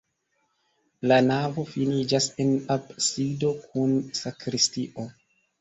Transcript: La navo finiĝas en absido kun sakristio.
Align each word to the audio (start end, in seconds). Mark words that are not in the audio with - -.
La 1.11 1.19
navo 1.25 1.65
finiĝas 1.73 2.29
en 2.45 2.55
absido 2.77 3.55
kun 3.67 3.97
sakristio. 4.23 5.07